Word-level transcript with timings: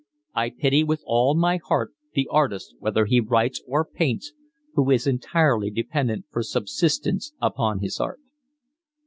I 0.33 0.49
pity 0.49 0.83
with 0.83 1.03
all 1.05 1.35
my 1.35 1.57
heart 1.57 1.93
the 2.15 2.27
artist, 2.31 2.73
whether 2.79 3.05
he 3.05 3.19
writes 3.19 3.61
or 3.67 3.85
paints, 3.85 4.33
who 4.73 4.89
is 4.89 5.05
entirely 5.05 5.69
dependent 5.69 6.25
for 6.31 6.41
subsistence 6.41 7.33
upon 7.39 7.81
his 7.81 7.99
art." 7.99 8.19